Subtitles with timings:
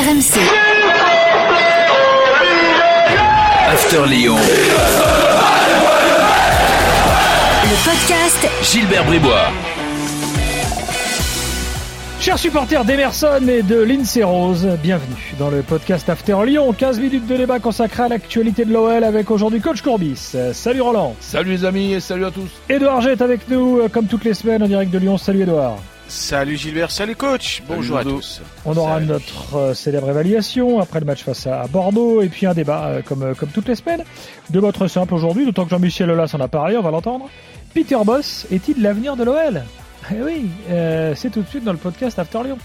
[0.00, 0.40] RMC.
[3.68, 4.36] After Lyon.
[7.64, 9.50] Le podcast Gilbert Bribois.
[12.18, 16.72] Chers supporters d'Emerson et de Lindsay Rose, bienvenue dans le podcast After Lyon.
[16.72, 20.34] 15 minutes de débat consacré à l'actualité de l'OL avec aujourd'hui Coach Courbis.
[20.54, 21.14] Salut Roland.
[21.20, 22.48] Salut les amis et salut à tous.
[22.70, 25.18] Edouard Jett avec nous, euh, comme toutes les semaines en direct de Lyon.
[25.18, 25.76] Salut Edouard.
[26.10, 28.42] Salut Gilbert, salut coach, bonjour à tous.
[28.66, 29.06] On aura Salut.
[29.06, 32.86] notre euh, célèbre évaluation après le match face à, à Bordeaux et puis un débat
[32.86, 34.02] euh, comme, euh, comme toutes les semaines.
[34.50, 37.30] Deux mots très simples aujourd'hui, d'autant que Jean-Michel Aulas en a parlé, on va l'entendre.
[37.74, 39.62] Peter Boss est-il l'avenir de l'OL
[40.12, 42.58] Eh oui, euh, c'est tout de suite dans le podcast After Lyon.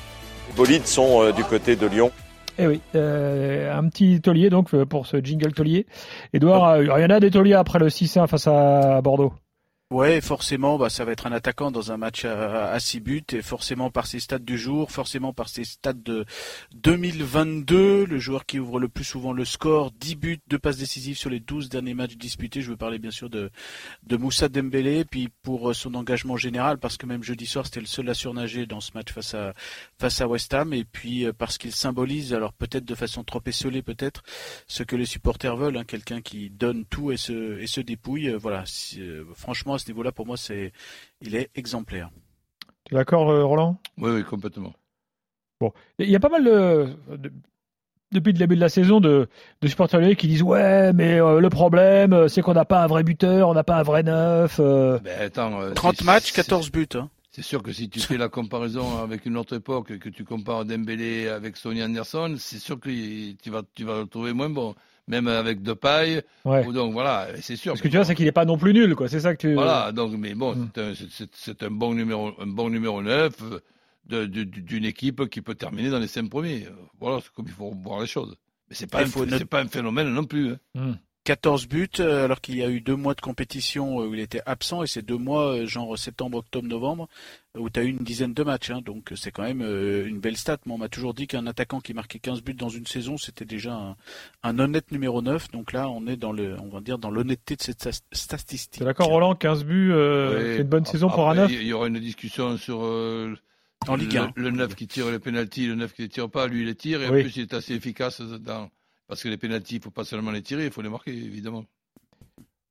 [0.50, 2.10] Les bolides sont euh, du côté de Lyon.
[2.58, 5.86] Eh oui, euh, un petit taulier donc pour ce jingle taulier.
[6.34, 9.34] Edouard, euh, il y en a des tauliers après le 6-1 face à Bordeaux.
[9.92, 13.24] Ouais, forcément, bah, ça va être un attaquant dans un match à, à 6 buts,
[13.32, 16.26] et forcément par ses stats du jour, forcément par ses stats de
[16.74, 21.18] 2022, le joueur qui ouvre le plus souvent le score, 10 buts, 2 passes décisives
[21.20, 22.62] sur les 12 derniers matchs disputés.
[22.62, 23.52] Je veux parler bien sûr de,
[24.02, 27.80] de Moussa Dembélé, puis pour euh, son engagement général, parce que même jeudi soir, c'était
[27.80, 29.54] le seul à surnager dans ce match face à,
[30.00, 33.42] face à West Ham, et puis euh, parce qu'il symbolise, alors peut-être de façon trop
[33.46, 34.24] esselée, peut-être,
[34.68, 38.30] ce que les supporters veulent, hein, quelqu'un qui donne tout et se, et se dépouille.
[38.30, 38.64] Euh, Voilà,
[39.36, 40.72] franchement, à ce niveau-là, pour moi, c'est,
[41.22, 42.10] il est exemplaire.
[42.86, 43.80] Tu es d'accord, euh, Roland?
[43.98, 44.74] Oui, oui, complètement.
[46.00, 47.32] Il y a pas mal de, de-
[48.12, 49.28] depuis le début de la saison de,
[49.62, 52.84] de supporters lyonnais qui disent ouais, mais euh, le problème, euh, c'est qu'on n'a pas
[52.84, 54.58] un vrai buteur, on n'a pas un vrai neuf.
[54.60, 55.00] euh.
[55.00, 56.88] Ben, attends, euh, 30 c'est- matchs, c'est- 14 buts.
[56.96, 57.10] Hein.
[57.32, 60.64] C'est sûr que si tu fais la comparaison avec une autre époque, que tu compares
[60.66, 62.90] Dembélé avec Sonny Anderson, c'est sûr que
[63.34, 64.76] tu vas, tu vas le trouver moins bon.
[65.08, 66.24] Même avec Depay.
[66.46, 66.66] Ouais.
[66.66, 67.78] ou donc voilà, c'est sûr.
[67.78, 69.08] Ce que tu vois, c'est qu'il n'est pas non plus nul, quoi.
[69.08, 69.54] C'est ça que tu.
[69.54, 70.70] Voilà, donc, mais bon, Mm.
[71.34, 73.34] c'est un, bon numéro, un bon numéro 9
[74.12, 76.68] euh, d'une équipe qui peut terminer dans les cinq premiers.
[77.00, 78.36] Voilà, c'est comme il faut voir les choses.
[78.70, 80.52] Mais c'est pas, Il un- faut c'est noter- pas un phénomène non plus.
[80.54, 80.58] hein.
[80.74, 80.94] Hmm.
[81.26, 84.20] 14 buts, euh, alors qu'il y a eu deux mois de compétition euh, où il
[84.20, 87.10] était absent, et c'est deux mois, euh, genre septembre, octobre, novembre,
[87.58, 88.70] où tu as eu une dizaine de matchs.
[88.70, 88.82] hein.
[88.86, 90.60] donc c'est quand même euh, une belle stat.
[90.68, 93.44] Moi, on m'a toujours dit qu'un attaquant qui marquait 15 buts dans une saison, c'était
[93.46, 93.96] déjà un,
[94.44, 95.50] un honnête numéro 9.
[95.52, 98.80] Donc là, on est dans le, on va dire, dans l'honnêteté de cette statistique.
[98.80, 99.34] T'es d'accord, Roland?
[99.36, 100.56] 15 buts, euh, Ouais.
[100.58, 101.52] c'est une bonne saison pour un Après, neuf?
[101.62, 103.34] Il y aura une discussion sur euh,
[103.88, 104.34] En Ligue le, 1.
[104.36, 106.76] le 9 qui tire les pénalties, le 9 qui les tire pas, lui il les
[106.76, 107.20] tire et Oui.
[107.20, 108.70] en plus il est assez efficace dans
[109.08, 111.66] parce que les pénalties, il faut pas seulement les tirer, il faut les marquer évidemment.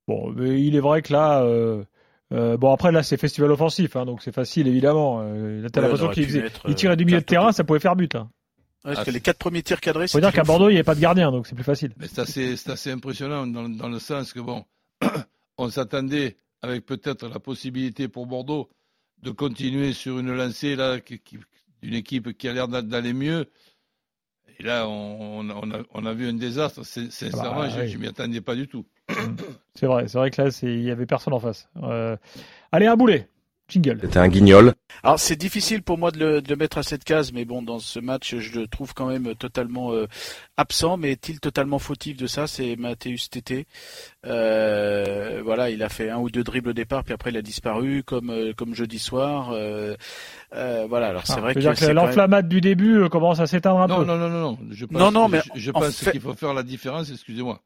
[0.07, 1.43] Bon, mais il est vrai que là.
[1.43, 1.85] euh,
[2.33, 5.21] euh, bon, après, là, c'est festival offensif, hein, donc c'est facile, évidemment.
[5.23, 7.65] Euh, là, t'as Ouais, l'impression qu'il faisait- il euh, tirait du milieu de terrain, ça
[7.65, 8.15] pouvait faire but.
[8.15, 8.31] Hein.
[8.85, 10.77] Ouais, parce Ah, que les quatre premiers tirs cadrés, Faut dire qu'à Bordeaux, il n'y
[10.79, 11.93] avait pas de gardien, donc c'est plus facile.
[11.99, 14.65] Mais c'est assez, c'est assez impressionnant dans, dans le sens que bon,
[15.59, 18.69] on s'attendait avec peut-être la possibilité pour Bordeaux
[19.23, 21.39] de continuer sur une lancée là qui- qui-
[21.83, 23.47] d'une équipe qui a l'air d'a- d'aller mieux.
[24.59, 26.85] Et là, on, on a, on vu un désastre.
[26.85, 27.93] Sin- Sincèrement, bah, je oui.
[27.95, 28.87] ne m'y attendais pas du tout.
[29.75, 31.69] C'est vrai, c'est vrai que là, il y avait personne en face.
[31.83, 32.17] Euh,
[32.73, 33.29] Allez, un boulet.
[33.69, 33.99] Jingle.
[34.03, 34.75] C'était un guignol.
[35.03, 37.63] Alors c'est difficile pour moi de le, de le mettre à cette case, mais bon,
[37.63, 40.07] dans ce match, je le trouve quand même totalement euh,
[40.59, 40.97] absent.
[40.99, 42.47] Mais est-il totalement fautif de ça?
[42.47, 43.67] C'est Mathéus Tété.
[44.27, 47.43] Euh, voilà, il a fait un ou deux dribbles au départ, puis après il a
[47.43, 49.51] disparu, comme euh, comme jeudi soir.
[49.53, 49.95] Euh,
[50.55, 53.81] euh, voilà, alors c'est Ah, vrai que que même- l'enflamade du début commence à s'éteindre
[53.81, 54.05] un Non, peu.
[54.05, 54.59] non, non, non, non.
[54.71, 57.11] Je pense, Non, non, mais je, je en pense fait- qu'il faut faire la différence,
[57.11, 57.61] excusez-moi.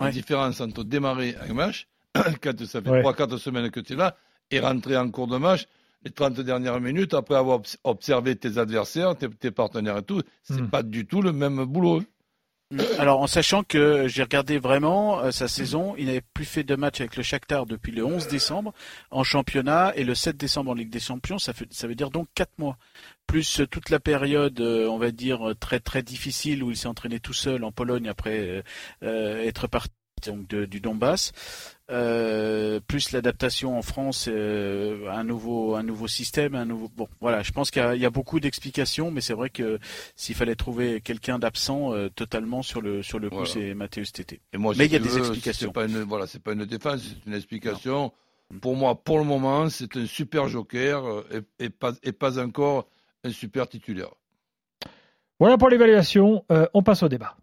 [0.00, 0.12] La Ouais.
[0.12, 1.86] différence entre démarrer un match,
[2.42, 3.02] quand ça fait Ouais.
[3.02, 4.16] 3-4 semaines que tu es là,
[4.50, 5.66] et rentrer en cours de match,
[6.04, 10.22] les 30 dernières minutes, après avoir obs- observé tes adversaires, tes, tes partenaires et tout,
[10.42, 10.68] c'est Hmm.
[10.70, 12.02] pas du tout le même boulot.
[12.98, 16.74] Alors en sachant que j'ai regardé vraiment euh, sa saison, il n'avait plus fait de
[16.74, 18.72] match avec le Shakhtar depuis le 11 décembre
[19.10, 22.08] en championnat et le 7 décembre en Ligue des Champions, ça, fait, ça veut dire
[22.10, 22.78] donc 4 mois.
[23.26, 26.88] Plus euh, toute la période, euh, on va dire, très très difficile où il s'est
[26.88, 28.62] entraîné tout seul en Pologne après euh,
[29.02, 29.90] euh, être parti
[30.28, 31.32] donc, de- du Donbass.
[31.90, 37.42] Euh, plus l'adaptation en France, euh, un nouveau un nouveau système, un nouveau bon voilà.
[37.42, 39.78] Je pense qu'il y a- il y, a beaucoup d'explications, mais c'est vrai que
[40.16, 43.50] s'il fallait trouver quelqu'un d'absent euh, totalement sur le sur le coup, Voilà.
[43.50, 44.40] c'est Mathéus Tété.
[44.54, 45.68] Et moi, Mais il y a des veux, explications.
[45.68, 48.12] C'est pas une, voilà, c'est pas une défense, c'est une explication.
[48.62, 52.38] Pour moi, pour le moment, c'est un super joker euh, et, et pas, et pas
[52.38, 52.86] encore
[53.24, 54.10] un super titulaire.
[55.38, 56.44] Voilà pour l'évaluation.
[56.50, 57.36] Euh, on passe au débat.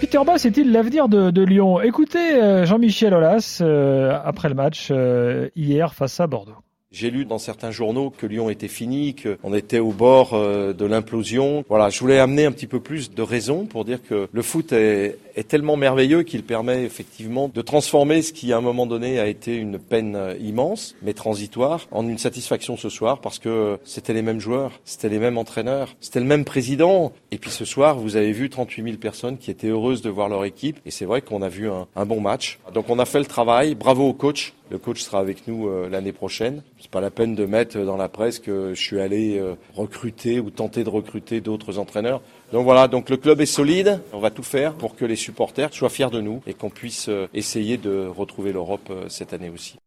[0.00, 1.82] Peter Boss est-il l'avenir de, Lyon?
[1.82, 6.54] Écoutez euh, Jean-Michel Aulas euh, après le match euh, hier face à Bordeaux.
[6.90, 11.64] J'ai lu dans certains journaux que Lyon était fini, qu'on était au bord de l'implosion.
[11.68, 14.72] Voilà, je voulais amener un petit peu plus de raison pour dire que le foot
[14.72, 19.18] est, est tellement merveilleux qu'il permet effectivement de transformer ce qui à un moment donné
[19.18, 23.78] a été une peine euh, immense, mais transitoire, en une satisfaction ce soir parce que
[23.84, 27.12] c'était les mêmes joueurs, c'était les mêmes entraîneurs, c'était le même président.
[27.30, 30.28] Et puis ce soir, vous avez vu 38 000 personnes qui étaient heureuses de voir
[30.28, 30.78] leur équipe.
[30.84, 32.58] Et c'est vrai qu'on a vu un, un bon match.
[32.74, 33.74] Donc on a fait le travail.
[33.74, 34.52] Bravo au coach.
[34.70, 36.62] Le coach sera avec nous euh, l'année prochaine.
[36.78, 40.38] C'est pas la peine de mettre dans la presse que je suis allé euh, recruter
[40.38, 42.22] ou tenter de recruter d'autres entraîneurs.
[42.52, 44.00] Donc voilà, donc le club est solide.
[44.12, 47.08] On va tout faire pour que les supporters soient fiers de nous et qu'on puisse
[47.08, 49.78] euh, essayer de retrouver l'Europe cette année aussi.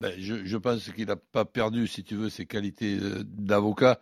[0.00, 4.00] Ben, je, je, pense qu'il n'a pas perdu, si tu veux, ses qualités d'avocat.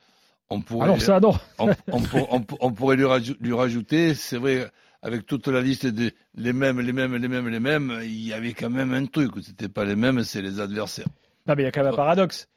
[0.49, 1.35] On pourrait, Alors ça, non.
[1.59, 4.71] on, on, on, on, pourrait lui, rajouter, lui rajouter c'est vrai,
[5.03, 8.33] avec toute la liste des les mêmes, les mêmes, les mêmes, les mêmes, il y
[8.33, 9.33] avait quand même un truc.
[9.43, 11.07] C'était pas les mêmes, c'est les adversaires.
[11.47, 12.49] Non, mais il y a quand même un paradoxe.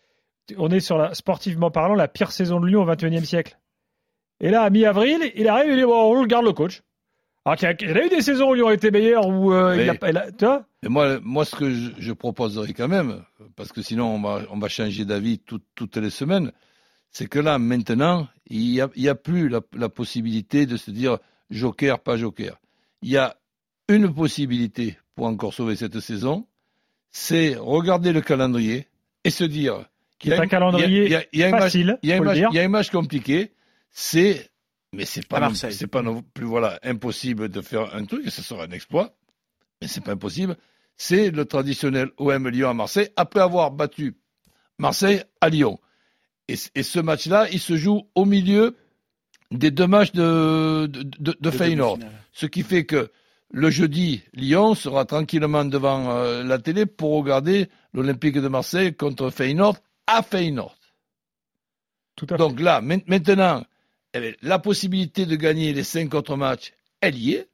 [0.58, 3.58] On est sur la, sportivement parlant, la pire saison de Lyon au XXIe siècle.
[4.44, 6.82] Et là, à mi-avril, il arrive et il dit bon, on garde le coach.
[7.46, 10.66] Alors qu'il y, a eu des saisons où meilleur, où euh, il a, tu vois?
[10.82, 13.24] mais moi, moi, ce que je, je, proposerais quand même,
[13.56, 16.52] parce que sinon on va, on va changer d'avis tout, toutes les semaines,
[17.10, 20.92] c'est que là, maintenant, il n'y a, y a plus la, la possibilité de se
[20.92, 21.20] dire
[21.50, 22.60] joker, pas joker.
[23.02, 23.36] Il y a
[23.88, 26.48] une possibilité pour encore sauver cette saison,
[27.12, 28.88] c'est regarder le calendrier
[29.24, 29.86] et se dire
[30.18, 31.10] qu'il y a un calendrier
[31.52, 31.98] facile.
[32.04, 32.14] Il y
[32.60, 33.52] a un match compliqué,
[33.94, 34.50] c'est
[34.92, 38.42] mais c'est pas c'est pas non plus voilà impossible de faire un truc, et ce
[38.42, 39.16] sera un exploit,
[39.82, 40.58] mais c'est pas impossible.
[40.98, 44.16] C'est le traditionnel OM Lyon à Marseille après avoir battu
[44.78, 45.80] Marseille à Lyon.
[46.48, 48.76] Et, et ce match-là, il se joue au milieu
[49.50, 52.00] des deux matchs de, de, de, de Feyenoord.
[52.32, 53.12] Ce qui fait que
[53.50, 59.30] le jeudi, Lyon sera tranquillement devant euh, la télé pour regarder l'Olympique de Marseille contre
[59.30, 60.76] Feyenoord à Feyenoord.
[62.16, 63.64] Tout à Donc là, maintenant,
[64.42, 67.50] la possibilité de gagner les cinq autres matchs, elle y est.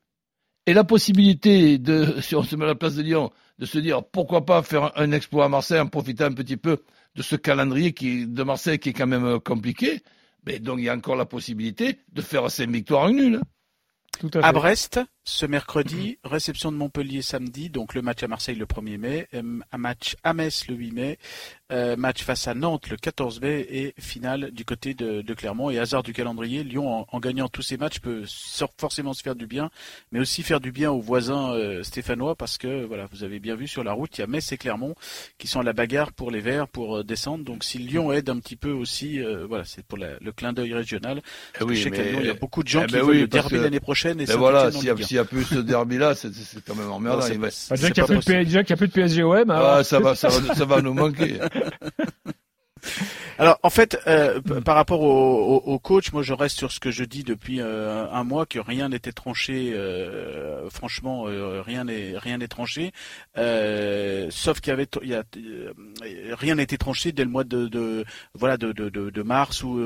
[0.65, 3.79] Et la possibilité de, si on se met à la place de Lyon, de se
[3.79, 6.83] dire pourquoi pas faire un exploit à Marseille en profitant un petit peu
[7.15, 10.01] de ce calendrier qui, de Marseille qui est quand même euh, compliqué,
[10.45, 13.41] mais donc il y a encore la possibilité de faire cinq victoires en nul.
[14.19, 18.55] Tout à, à Brest, ce mercredi, réception de Montpellier samedi, donc le match à Marseille
[18.55, 21.19] le 1er mai, euh, un match à Metz le 8 mai,
[21.71, 25.69] euh, match face à Nantes le 14 mai et finale du côté de, de Clermont.
[25.69, 28.23] Et hasard du calendrier, Lyon en, gagnant tous ces matchs peut
[28.79, 29.69] forcément se faire du bien,
[30.11, 33.55] mais aussi faire du bien aux voisins euh, stéphanois parce que voilà, vous avez bien
[33.55, 34.95] vu sur la route, il y a Metz et Clermont
[35.37, 37.43] qui sont à la bagarre pour les Verts pour euh, descendre.
[37.43, 40.73] Donc si Lyon aide un petit peu aussi, voilà, c'est pour la, le clin d'œil
[40.73, 41.21] régional.
[41.61, 43.27] Eh oui, je sais il y a beaucoup de gens eh qui ben veulent le
[43.27, 46.31] derby l'année prochaine et ben voilà, s'il y, a plus ce derby-là, c'est
[46.66, 47.27] quand même emmerdant.
[47.27, 47.33] déjà
[47.92, 49.50] qu'il n'y a, plus de PSG-OM.
[49.50, 51.39] Ah, ça, va, ça, va, ça va nous manquer.
[53.39, 56.91] Alors en fait, euh, par rapport au, au, coach, moi je reste sur ce que
[56.91, 59.71] je dis depuis euh, un mois que rien n'était tranché.
[59.74, 62.91] Euh, franchement, rien n'est rien n'est tranché.
[64.30, 65.24] sauf qu'il y avait, il y a,
[66.36, 68.03] rien n'était tranché dès le mois de, de
[68.33, 69.80] voilà de, de, de, mars ou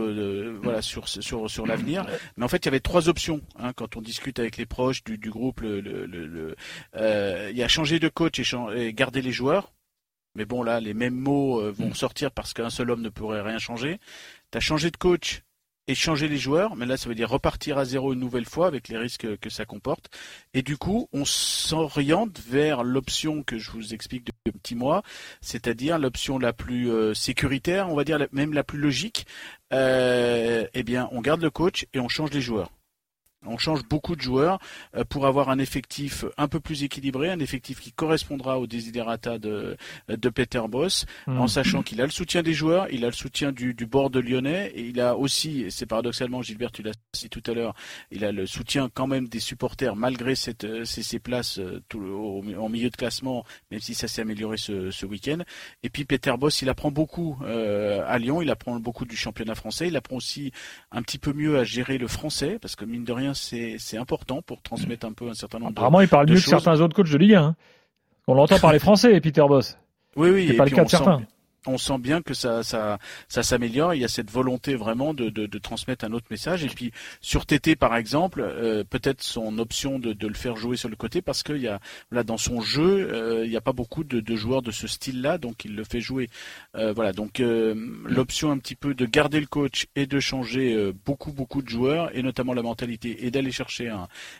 [0.63, 2.07] voilà sur sur sur l'avenir.
[2.37, 5.03] Mais en fait, il y avait trois options hein, quand on discute avec les proches
[5.03, 5.61] du, du groupe.
[5.61, 6.55] Le, le, le,
[7.51, 8.45] il y a changer de coach et,
[8.77, 9.71] et garder les joueurs.
[10.35, 11.95] Mais bon, là, les mêmes mots euh, vont mm.
[11.95, 13.99] sortir parce qu'un seul homme ne pourrait rien changer.
[14.51, 15.43] Tu as changé de coach
[15.87, 18.67] et changé les joueurs, mais là, ça veut dire repartir à zéro une nouvelle fois
[18.67, 20.09] avec les risques que ça comporte.
[20.53, 25.03] Et du coup, on s'oriente vers l'option que je vous explique depuis un petit mois,
[25.41, 29.27] c'est-à-dire l'option la plus euh, sécuritaire, on va dire même la plus logique.
[29.73, 32.71] Euh, eh bien, on garde le coach et on change les joueurs.
[33.45, 34.59] On change beaucoup de joueurs
[34.95, 39.37] euh, pour avoir un effectif un peu plus équilibré, un effectif qui correspondra aux desiderata
[39.37, 41.39] de, de Peter Boss, hmm.
[41.39, 44.09] en sachant qu'il a le soutien des joueurs, il a le soutien du, du bord
[44.09, 47.75] de lyonnais, et il a aussi, c'est paradoxalement, Gilbert, tu l'as dit tout à l'heure,
[48.11, 51.81] il a le soutien quand même des supporters malgré cette, euh, ces, ces places euh,
[51.89, 55.39] tout, au, en milieu de classement, même si ça s'est amélioré ce, ce week-end.
[55.83, 59.55] Et puis Peter Boss, il apprend beaucoup euh, à Lyon, il apprend beaucoup du championnat
[59.55, 60.51] français, il apprend aussi
[60.91, 64.41] un petit peu mieux à gérer le français, parce que mine de rien, c'est important
[64.41, 67.11] pour transmettre un peu un certain nombre Apparemment, il parle mieux que certains autres coachs
[67.11, 67.43] de Ligue 1.
[67.43, 67.55] Hein.
[68.27, 69.77] On l'entend parler français, Peter Boss.
[70.15, 70.47] Oui, oui.
[70.47, 71.21] C'est pas le cas de certains
[71.67, 73.93] on sent bien que ça, ça, s'améliore.
[73.93, 75.29] Il y a cette volonté vraiment de,
[75.59, 76.63] transmettre un autre message.
[76.63, 76.91] Et puis
[77.21, 81.21] sur TT par exemple, euh, peut-être son option de, le faire jouer sur le côté
[81.21, 81.79] parce qu'il y a
[82.11, 85.37] là dans son jeu, euh, il n'y a pas beaucoup de, joueurs de ce style-là,
[85.37, 86.29] donc il le fait jouer.
[86.75, 91.31] Euh, voilà, donc l'option un petit peu de garder le coach et de changer beaucoup
[91.31, 93.93] beaucoup de joueurs et notamment la mentalité et d'aller chercher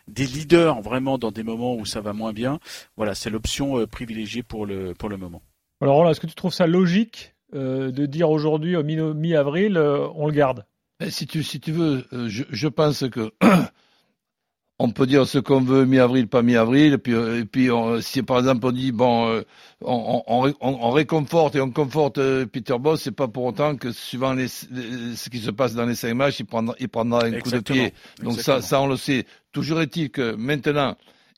[0.07, 2.59] des leaders vraiment dans des moments où ça va moins bien.
[2.97, 5.41] Voilà, c'est l'option privilégiée pour le pour le moment.
[5.83, 10.27] Alors est-ce que tu trouves ça logique euh, de dire aujourd'hui au mi-avril, euh, on
[10.27, 10.65] le garde?
[11.09, 13.33] Si tu, si tu veux, euh, je, pense que
[14.79, 16.93] on peut dire ce qu'on veut, mi-avril, pas mi-avril.
[16.93, 17.67] Et puis, et puis
[17.99, 19.43] si par exemple on dit, bon,
[19.81, 24.33] on, on, on, réconforte et on conforte Peter Boss, c'est pas pour autant que suivant
[24.33, 27.51] les, ce qui se passe dans les cinq matchs, il prendra, il prendra un coup
[27.51, 27.93] de pied.
[28.21, 29.25] Donc ça, ça, on le sait.
[29.51, 30.95] Toujours est-il que maintenant,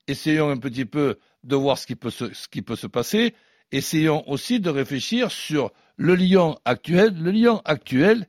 [0.08, 3.34] essayons un petit peu de voir ce qui peut se, ce qui peut se passer.
[3.76, 7.14] Essayons aussi de réfléchir sur le Lyon actuel.
[7.18, 8.28] Le Lyon actuel,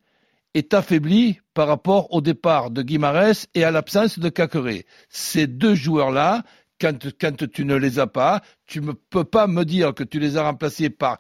[0.57, 4.87] est affaibli par rapport au départ de Guimarães et à l'absence de Cacré.
[5.11, 6.45] Ces deux joueurs-là,
[6.81, 10.19] quand, quand, tu ne les as pas, tu ne peux pas me dire que tu
[10.19, 11.19] les as remplacés par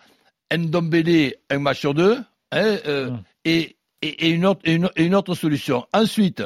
[0.52, 2.16] Ndombele un match sur deux
[2.50, 3.22] hein, euh, hum.
[3.44, 5.84] et, et, une autre, une, une, autre solution.
[5.92, 6.42] Ensuite,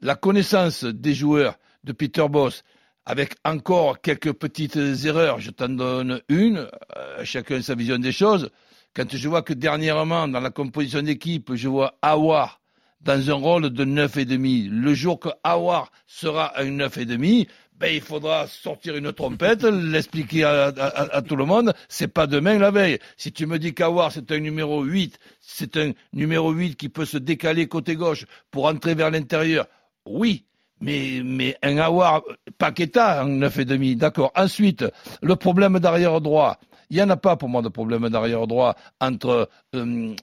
[0.00, 2.62] la connaissance des joueurs de Peter Boss
[3.08, 8.50] avec encore quelques petites erreurs, je t'en donne une, euh, chacun sa vision des choses.
[8.94, 12.60] Quand je vois que dernièrement, dans la composition d'équipe, je vois Awar
[13.00, 14.68] dans un rôle de neuf et demi.
[14.70, 17.48] Le jour que Awar sera un neuf et demi,
[17.78, 21.72] ben, il faudra sortir une trompette, l'expliquer à, tout le monde.
[21.88, 22.98] C'est pas demain la veille.
[23.16, 27.06] Si tu me dis qu'Awar c'est un numéro 8, c'est un numéro 8 qui peut
[27.06, 29.66] se décaler côté gauche pour entrer vers l'intérieur.
[30.04, 30.44] Oui.
[30.80, 32.22] Mais, mais un Awar,
[32.56, 34.32] Paqueta, et demi, d'accord.
[34.36, 34.84] Ensuite,
[35.22, 36.58] le problème d'arrière droit.
[36.90, 40.14] Il n'y en a pas pour moi de problème d'arrière droit entre euh,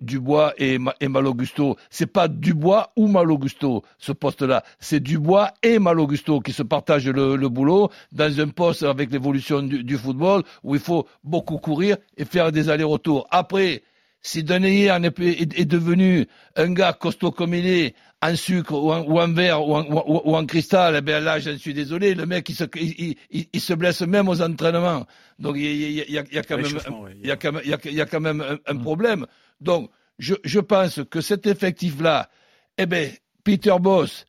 [0.00, 1.76] Dubois et, et Malogusto.
[1.88, 4.62] C'est pas Dubois ou Malogusto, ce poste-là.
[4.78, 9.96] C'est Dubois et Malogusto qui se partagent le, boulot dans un poste avec l'évolution du,
[9.96, 13.26] football où il faut beaucoup courir et faire des allers-retours.
[13.30, 13.82] Après,
[14.26, 18.90] si Deneyer est, devenu un gars costaud comme il est, en sucre ou
[19.20, 22.64] en, verre ou en, cristal, eh bien là, je suis désolé, le mec, il se,
[22.74, 25.06] il, se blesse même aux entraînements.
[25.38, 26.66] Donc, il y a, quand même,
[27.22, 27.26] il
[27.94, 28.82] y a quand même, un, mm.
[28.82, 29.26] problème.
[29.60, 32.28] Donc, je, je pense que cet effectif-là,
[32.78, 33.12] eh ben,
[33.44, 34.24] Peter Boss,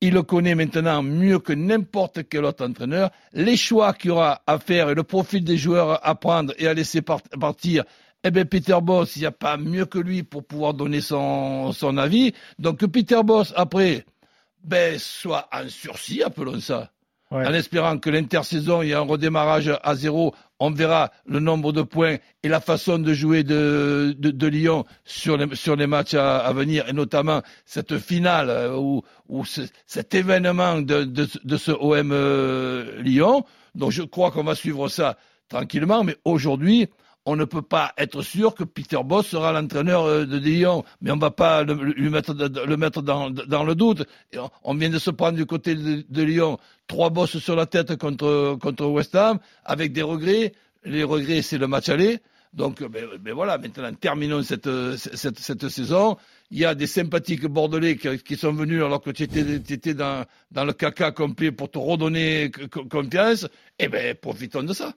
[0.00, 3.10] il le connaît maintenant mieux que n'importe quel autre entraîneur.
[3.32, 6.74] Les choix qu'il aura à faire et le profil des joueurs à prendre et à
[6.74, 7.84] laisser partir,
[8.24, 11.72] eh bien, Peter Boss, il n'y a pas mieux que lui pour pouvoir donner son,
[11.72, 12.32] son avis.
[12.58, 14.04] Donc, que Peter Boss, après,
[14.62, 16.92] ben, soit en sursis, appelons ça.
[17.32, 21.72] En espérant que l'intersaison, il y a un redémarrage à zéro, on verra le nombre
[21.72, 25.86] de points et la façon de jouer de, de, de Lyon sur les, sur les
[25.86, 29.02] matchs à, à, venir, et notamment cette finale euh, ou,
[29.86, 33.46] cet événement de, de, de ce OM euh, Lyon.
[33.74, 35.16] Donc je crois qu'on va suivre ça
[35.48, 36.88] tranquillement, mais aujourd'hui,
[37.24, 41.10] on ne peut pas être sûr que Peter Boss sera l'entraîneur euh, de Lyon, mais
[41.10, 44.04] on ne va pas le, lui mettre, dans, le doute.
[44.64, 48.86] On vient de se prendre du côté de, Lyon trois bosses sur la tête contre,
[48.86, 50.52] West Ham, avec des regrets.
[50.84, 52.18] Les regrets, c'est le match aller.
[52.52, 56.18] Donc, ben, ben voilà, maintenant, terminons cette, cette, cette, saison.
[56.50, 60.64] Il y a des sympathiques Bordelais qui, sont venus alors que tu étais, dans, dans
[60.64, 62.50] le caca complet pour te redonner
[62.90, 63.46] confiance.
[63.78, 64.92] Eh bien, profitons de ça.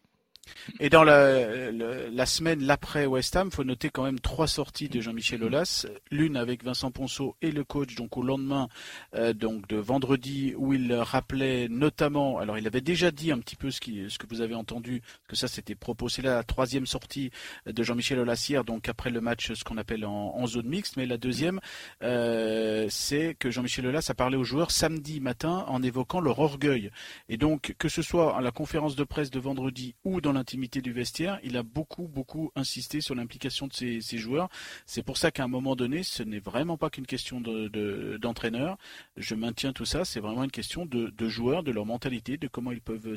[0.79, 4.99] Et dans la, la, semaine l'après West Ham, faut noter quand même trois sorties de
[4.99, 5.85] Jean-Michel Aulas.
[6.11, 8.67] L'une avec Vincent Ponceau et le coach, donc au lendemain
[9.15, 13.55] euh, donc de vendredi, où il rappelait notamment, alors il avait déjà dit un petit
[13.55, 16.85] peu ce, qui, ce que vous avez entendu, que ça c'était propos, c'est la troisième
[16.85, 17.31] sortie
[17.65, 21.07] de Jean-Michel Aulas hier, donc après le match, ce qu'on appelle en, zone mixte, mais
[21.07, 21.59] la deuxième,
[22.03, 26.91] euh, c'est que Jean-Michel Aulas a parlé aux joueurs samedi matin en évoquant leur orgueil.
[27.29, 30.81] Et donc que ce soit à la conférence de presse de vendredi ou dans l'intimité
[30.81, 34.49] du vestiaire, il a beaucoup, beaucoup insisté sur l'implication de ses, joueurs.
[34.85, 38.77] C'est pour ça qu'à un moment donné, ce n'est vraiment pas qu'une question d'entraîneur.
[39.17, 42.71] Je maintiens tout ça, c'est vraiment une question de, joueurs, de leur mentalité, de comment
[42.71, 43.15] ils peuvent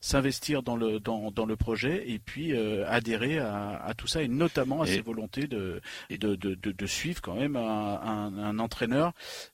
[0.00, 4.82] s'investir dans le, dans, le projet et puis euh, adhérer à, tout ça et notamment
[4.82, 9.12] à ses volontés de, de, de, suivre quand même un, entraîneur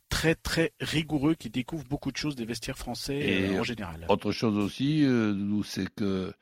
[0.08, 4.06] très très rigoureux qui découvre beaucoup de choses des vestiaires français euh, en général.
[4.08, 6.32] Autre chose aussi, euh, c'est que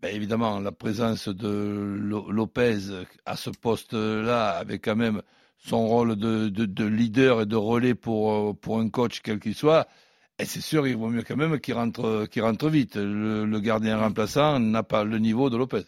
[0.00, 1.96] ben évidemment, la présence de
[2.28, 2.78] Lopez
[3.26, 5.22] à ce poste-là, avec quand même
[5.58, 9.88] son rôle de, de, de, leader et de relais pour, un coach quel qu'il soit,
[10.38, 12.94] et c'est sûr, il vaut mieux quand même qu'il rentre, qu'il rentre vite.
[12.96, 15.82] Le gardien remplaçant n'a pas le niveau de Lopez.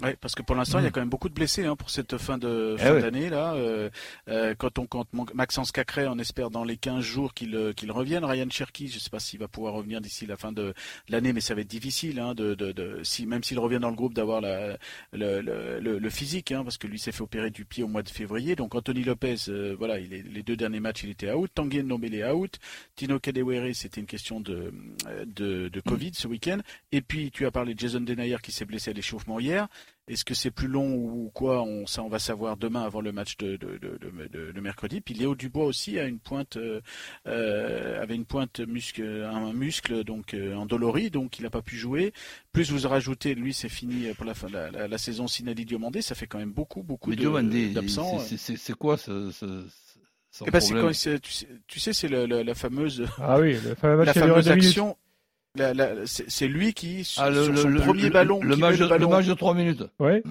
[0.00, 0.92] Oui, parce que pour l'instant, il y a mm.
[0.92, 3.52] quand même beaucoup de blessés hein, pour cette fin de eh fin d'année là.
[3.54, 3.90] Euh,
[4.28, 7.92] euh, quand on compte Maxence Cacré, on espère dans les 15 jours qu'il euh, qu'il
[7.92, 8.24] revienne.
[8.24, 10.72] Ryan Cherky, je ne sais pas s'il va pouvoir revenir d'ici la fin de
[11.10, 13.90] l'année, mais ça va être difficile, hein, de, de, de, si même s'il revient dans
[13.90, 14.78] le groupe, d'avoir le,
[15.12, 18.08] le, le, physique, hein, parce que lui s'est fait opérer du pied au mois de
[18.08, 18.56] février.
[18.56, 21.50] Donc Anthony Lopez, euh, voilà, il est, les deux derniers matchs, il était out.
[21.54, 22.58] Tanguy Ndombele est out.
[22.96, 24.72] Tino Kadewere, c'était une question de
[25.26, 26.58] de, de Covid ce week-end.
[26.92, 29.68] Et puis tu as parlé de Jason Denayer qui s'est blessé à l'échauffement hier.
[30.08, 33.12] Est-ce que c'est plus long ou quoi on, Ça, on va savoir demain avant le
[33.12, 35.00] match de, de, de, mercredi.
[35.00, 36.80] Puis Léo Dubois aussi a une pointe, euh,
[37.28, 41.76] euh avait une pointe muscle, un muscle donc euh, endolori, donc il n'a pas pu
[41.76, 42.12] jouer.
[42.52, 46.02] Plus vous rajoutez, lui, c'est fini pour la fin la, la, la saison Sinali Diomandé.
[46.02, 48.18] Ça fait quand même beaucoup, beaucoup d'absents.
[48.18, 49.44] C'est quoi ce, ce
[50.46, 51.20] eh ben, tu sais,
[51.66, 54.96] tu sais c'est la fameuse, ah oui, la fameuse action,
[56.06, 59.26] c'est lui qui, ah, le, sur son premier ballon, le, match, le, ballon, le match
[59.26, 59.84] de 3 minutes.
[59.98, 60.22] Ouais.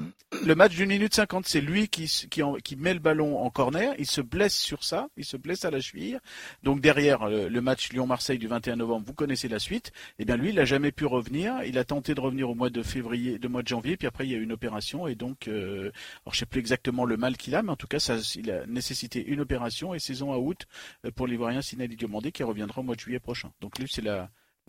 [0.45, 3.93] Le match d'une minute 50, c'est lui qui, qui, qui, met le ballon en corner.
[3.99, 6.19] Il se blesse sur ça, il se blesse à la cheville.
[6.63, 9.91] Donc derrière le, match Lyon-Marseille du 21 novembre, vous connaissez la suite.
[10.17, 11.61] Eh bien lui, il a jamais pu revenir.
[11.65, 14.25] Il a tenté de revenir au mois de février, de mois de janvier, puis après
[14.25, 15.91] il y a eu une opération et donc, euh,
[16.25, 18.49] alors je sais plus exactement le mal qu'il a, mais en tout cas, ça, il
[18.49, 20.65] a nécessité une opération et saison à août
[21.05, 23.51] euh, pour l'Ivoirien Sinali Diomandé qui reviendra au mois de juillet prochain.
[23.61, 24.01] Donc lui, c'est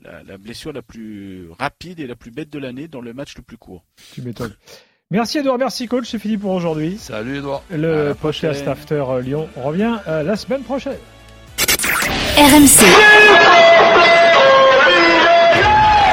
[0.02, 3.36] la la, blessure la plus rapide et la plus bête de l'année dans le match
[3.36, 3.84] le plus court.
[4.14, 4.54] Tu m'étonnes.
[5.10, 6.96] Merci Edouard, merci coach, c'est fini pour aujourd'hui.
[6.96, 7.62] Salut Edouard.
[7.70, 10.96] Le podcast After Lyon revient euh, la semaine prochaine.
[12.38, 12.86] RMC.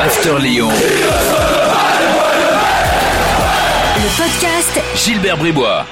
[0.01, 0.67] After Lyon.
[3.95, 5.85] Le podcast Gilbert Bribois.